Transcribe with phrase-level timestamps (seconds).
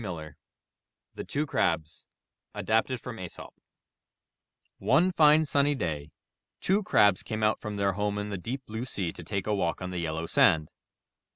[0.01, 0.33] »g^^ ^
[1.13, 2.07] THE TWO CRABS
[2.55, 3.53] Adapted from Aesop
[4.79, 6.09] One fine, sunny day
[6.59, 9.53] two Crabs came out from their home in the deep blue sea to take a
[9.53, 10.71] walk on the yellow sand.